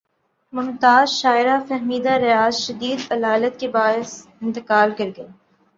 ممتاز 0.53 1.09
شاعرہ 1.11 1.57
فہمیدہ 1.67 2.13
ریاض 2.23 2.53
شدید 2.57 3.11
علالت 3.11 3.59
کے 3.59 3.67
باعث 3.67 4.11
انتقال 4.41 4.89
کر 4.97 5.09
گئیں 5.17 5.31